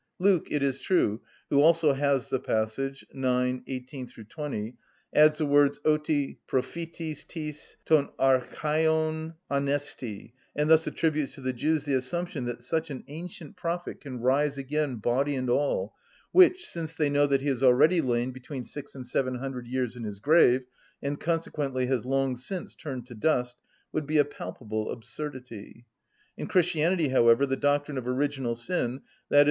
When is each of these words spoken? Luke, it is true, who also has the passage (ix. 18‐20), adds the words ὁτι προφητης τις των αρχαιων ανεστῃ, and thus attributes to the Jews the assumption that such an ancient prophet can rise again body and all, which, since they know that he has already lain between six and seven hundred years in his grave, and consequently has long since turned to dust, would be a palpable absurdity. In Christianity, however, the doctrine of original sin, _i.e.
Luke, 0.17 0.47
it 0.49 0.63
is 0.63 0.79
true, 0.79 1.21
who 1.51 1.61
also 1.61 1.93
has 1.93 2.31
the 2.31 2.39
passage 2.39 3.05
(ix. 3.11 3.21
18‐20), 3.21 4.73
adds 5.13 5.37
the 5.37 5.45
words 5.45 5.77
ὁτι 5.85 6.37
προφητης 6.49 7.27
τις 7.27 7.77
των 7.85 8.09
αρχαιων 8.17 9.35
ανεστῃ, 9.51 10.31
and 10.55 10.71
thus 10.71 10.87
attributes 10.87 11.35
to 11.35 11.41
the 11.41 11.53
Jews 11.53 11.85
the 11.85 11.93
assumption 11.93 12.45
that 12.45 12.63
such 12.63 12.89
an 12.89 13.03
ancient 13.09 13.55
prophet 13.55 14.01
can 14.01 14.19
rise 14.19 14.57
again 14.57 14.95
body 14.95 15.35
and 15.35 15.51
all, 15.51 15.93
which, 16.31 16.65
since 16.67 16.95
they 16.95 17.11
know 17.11 17.27
that 17.27 17.41
he 17.41 17.49
has 17.49 17.61
already 17.61 18.01
lain 18.01 18.31
between 18.31 18.63
six 18.63 18.95
and 18.95 19.05
seven 19.05 19.35
hundred 19.35 19.67
years 19.67 19.95
in 19.95 20.03
his 20.03 20.19
grave, 20.19 20.63
and 21.03 21.19
consequently 21.19 21.85
has 21.85 22.07
long 22.07 22.35
since 22.35 22.73
turned 22.75 23.05
to 23.05 23.13
dust, 23.13 23.55
would 23.91 24.07
be 24.07 24.17
a 24.17 24.25
palpable 24.25 24.89
absurdity. 24.89 25.85
In 26.39 26.47
Christianity, 26.47 27.09
however, 27.09 27.45
the 27.45 27.55
doctrine 27.55 27.99
of 27.99 28.07
original 28.07 28.55
sin, 28.55 29.01
_i.e. 29.31 29.39